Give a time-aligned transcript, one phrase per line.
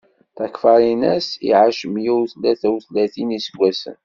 [0.35, 3.97] Takfarinas iɛac meyya u tlata u tlatin n iseggasen.